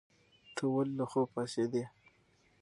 ته 0.55 0.63
ولې 0.73 0.93
له 0.97 1.05
خوبه 1.11 1.27
پاڅېدې؟ 1.33 1.83